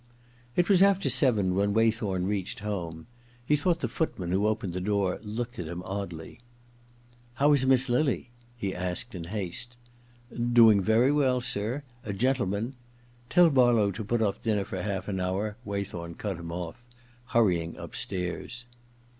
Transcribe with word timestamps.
It 0.55 0.67
was 0.67 0.81
after 0.81 1.11
seven 1.11 1.53
when 1.53 1.75
Waythorn 1.75 2.25
reached 2.25 2.61
home. 2.61 3.05
He 3.45 3.55
thought 3.55 3.81
the 3.81 3.87
footman 3.87 4.31
who 4.31 4.47
opened 4.47 4.73
the 4.73 4.81
door 4.81 5.19
looked 5.21 5.59
at 5.59 5.67
him 5.67 5.83
oddly.' 5.85 6.39
How 7.35 7.53
is 7.53 7.67
Miss 7.67 7.87
Lily?' 7.87 8.31
he 8.57 8.73
asked 8.73 9.13
in 9.13 9.25
haste. 9.25 9.77
52 10.29 10.35
THE 10.35 10.35
OTHER 10.35 10.37
TWO 10.37 10.41
ii 10.49 10.53
* 10.53 10.53
Doing 10.55 10.81
very 10.81 11.11
well, 11.11 11.39
sir. 11.39 11.83
A 12.03 12.13
gendeman 12.13 12.73
* 13.01 13.29
Tell 13.29 13.51
Barlow 13.51 13.91
to 13.91 14.03
put 14.03 14.23
ofF 14.23 14.41
dinner 14.41 14.63
for 14.63 14.81
half 14.81 15.07
an 15.07 15.19
hour,' 15.19 15.55
Waythorn 15.63 16.15
cut 16.15 16.37
him 16.37 16.51
off, 16.51 16.83
hurrying 17.27 17.77
upstairs. 17.77 18.65